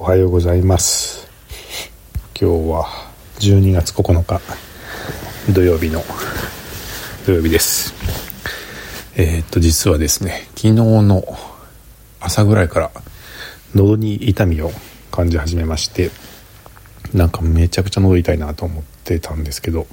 [0.00, 1.28] おはようございます。
[2.40, 2.86] 今日は
[3.40, 4.40] 12月9日
[5.52, 6.04] 土曜日の
[7.26, 7.92] 土曜日です。
[9.16, 11.24] えー、っと実はですね昨日の
[12.20, 12.92] 朝ぐらいから
[13.74, 14.70] 喉に痛みを
[15.10, 16.12] 感じ始めまして
[17.12, 19.88] なんかめちゃくちゃ喉痛いなと思ってたんですけど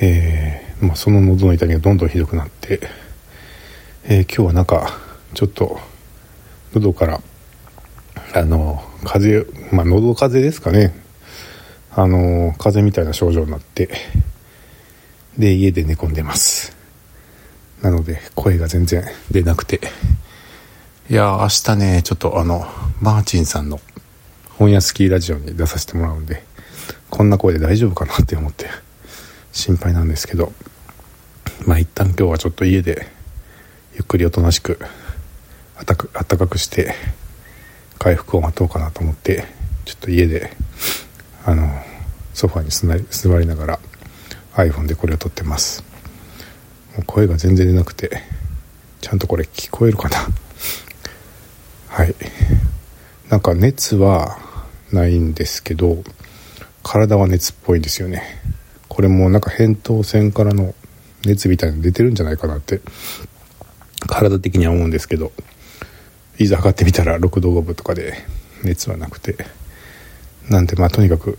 [0.00, 2.80] えー、まあ、その喉の痛みがどんどんひどくなって、
[4.04, 4.98] えー、今日はなんか
[5.34, 5.78] ちょっと
[6.72, 7.20] 喉から
[8.32, 10.94] あの風邪まあ喉風邪ですかね。
[11.92, 13.90] あの風邪みたいな症状になって
[15.36, 16.76] で家で寝込んでます。
[17.82, 19.80] なので声が全然出なくて。
[21.08, 22.64] いや明日ねちょっとあの
[23.00, 23.80] マーチンさんの
[24.58, 26.44] 本屋スキーラジオに出させてもらうんで
[27.08, 28.66] こんな声で大丈夫かなって思って
[29.50, 30.52] 心配なんですけど。
[31.66, 33.06] まあ一旦今日はちょっと家で
[33.94, 34.78] ゆっくりおとなしく
[35.76, 35.94] あった
[36.36, 36.94] かくして
[38.00, 39.44] 回復を待とうかなと思って
[39.84, 40.50] ちょっと家で
[41.44, 41.68] あの
[42.32, 42.70] ソファに
[43.10, 43.80] 座りながら
[44.54, 45.84] iPhone でこれを撮ってます。
[46.96, 48.22] もう声が全然出なくて
[49.02, 50.16] ちゃんとこれ聞こえるかな。
[51.88, 52.14] はい。
[53.28, 54.38] なんか熱は
[54.92, 56.02] ないんですけど
[56.82, 58.22] 体は熱っぽいんですよね。
[58.88, 60.74] これもなんか扁桃腺からの
[61.26, 62.80] 熱みたいなの出てるんじゃないかなって
[64.06, 65.32] 体的には思うんですけど。
[66.40, 68.14] いざ測ってみたら6度5分とかで
[68.64, 69.36] 熱はなくて
[70.48, 71.38] なんでまあとにかく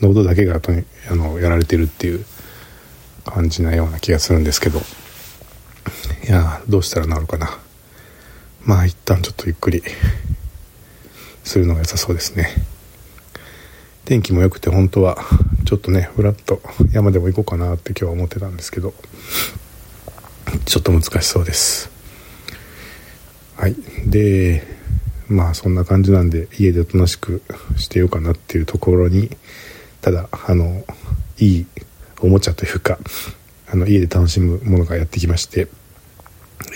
[0.00, 2.24] 喉だけがとにあのやられてるっていう
[3.24, 4.80] 感じなような気がするんですけど。
[6.26, 7.56] いやどうしたら治るかな。
[8.64, 9.80] まあ一旦ちょっとゆっくり
[11.44, 12.48] するのが良さそうですね。
[14.04, 15.18] 天気も良くて本当は
[15.64, 16.60] ちょっとねふらっと
[16.92, 18.94] 山でも行こうかなって今日は思ってたんですけど
[20.64, 21.95] ちょっと難しそうです。
[23.56, 23.76] はい。
[24.06, 24.62] で
[25.28, 27.42] まあそんな感じなんで家でおとなしく
[27.76, 29.30] してようかなっていうところに
[30.00, 30.84] ただあの
[31.38, 31.66] いい
[32.20, 32.98] おもちゃというか
[33.68, 35.68] あの家で楽しむものがやってきまして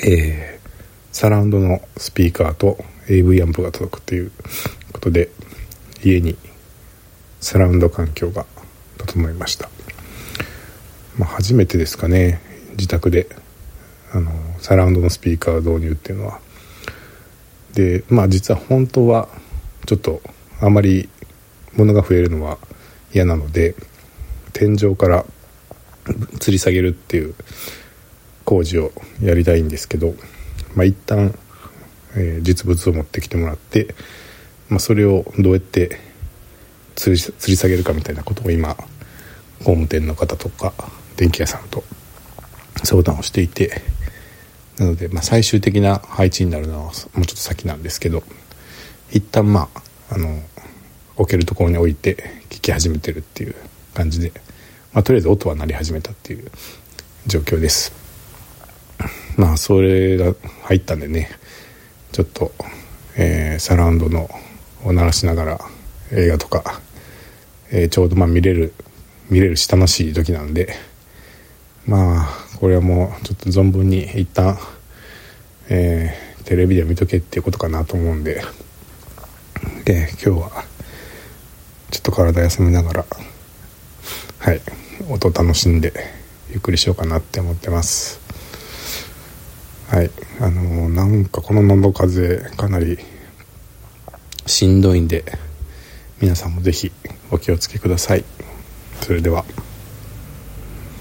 [0.04, 0.68] えー、
[1.12, 4.32] サラウンドのスピーカーと AV アンプが届くという
[4.92, 5.30] ことで
[6.02, 6.36] 家に
[7.40, 8.46] サラウンド環境が
[8.98, 9.68] 整いました、
[11.18, 12.40] まあ、初めてですかね
[12.72, 13.28] 自宅で
[14.12, 16.40] あのサラウンドのスピーカー導入っていうのは。
[17.74, 19.28] でまあ実は本当は
[19.86, 20.20] ちょっと
[20.60, 21.08] あまり
[21.76, 22.58] 物が増えるのは
[23.12, 23.74] 嫌なので
[24.52, 25.24] 天井から
[26.04, 27.34] 吊り下げるっていう
[28.44, 28.92] 工事を
[29.22, 30.14] やりたいんですけど、
[30.74, 31.38] まあ、一旦、
[32.16, 33.94] えー、実物を持ってきてもらって、
[34.68, 35.98] まあ、それをどうやって
[36.96, 38.74] 吊り吊り下げるかみたいなことを今
[39.60, 40.72] 工務店の方とか
[41.16, 41.84] 電気屋さんと
[42.82, 43.82] 相談をしていて
[44.80, 48.22] なので、まあ、最終的な配置になるのはもうちょっと先なんですけど
[49.12, 49.68] 一旦ま
[50.08, 50.40] ああの
[51.16, 52.16] 置けるところに置いて
[52.48, 53.54] 聞き始めてるっていう
[53.92, 54.32] 感じで、
[54.94, 56.50] まあ、とりあえず音は鳴り始めたっていう
[57.26, 57.92] 状況です。
[59.36, 61.30] まあそれが入ったんでね
[62.12, 62.52] ちょっと、
[63.16, 64.28] えー、サラウンドの
[64.84, 65.58] を鳴らしながら
[66.12, 66.80] 映画とか、
[67.70, 68.72] えー、ちょうどまあ見れる
[69.28, 70.74] 見れるし楽しい時なんで
[71.86, 74.58] まあこれはもうちょっと存分に一旦、
[75.68, 78.42] えー、テレビで見とけっていうことかなと思うんで。
[79.84, 80.64] で今日は
[81.90, 83.06] ちょっと体休めながら
[84.38, 84.60] はい
[85.08, 85.92] 音楽しんで
[86.50, 88.20] ゆっくりしようかなって思ってます。
[89.88, 90.10] はい
[90.40, 92.98] あのー、なんかこの喉風邪かなり
[94.46, 95.24] しんどいんで
[96.20, 96.92] 皆さんも是非
[97.30, 98.24] お気をつけください。
[99.00, 99.44] それでは。